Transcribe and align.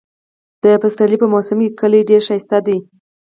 د 0.63 0.65
پسرلي 0.81 1.17
په 1.21 1.27
موسم 1.33 1.57
کې 1.63 1.77
کلى 1.79 1.99
ډېر 2.09 2.21
ښايسته 2.27 2.57
شي. 2.65 2.77